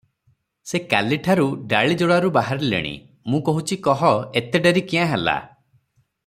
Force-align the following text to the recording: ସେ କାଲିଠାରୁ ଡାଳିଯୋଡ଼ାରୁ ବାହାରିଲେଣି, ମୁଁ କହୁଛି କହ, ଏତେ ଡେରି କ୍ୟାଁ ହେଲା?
ସେ 0.69 0.79
କାଲିଠାରୁ 0.93 1.45
ଡାଳିଯୋଡ଼ାରୁ 1.73 2.31
ବାହାରିଲେଣି, 2.37 2.95
ମୁଁ 3.35 3.43
କହୁଛି 3.51 3.79
କହ, 3.89 4.03
ଏତେ 4.43 4.63
ଡେରି 4.65 4.85
କ୍ୟାଁ 4.93 5.07
ହେଲା? 5.13 5.37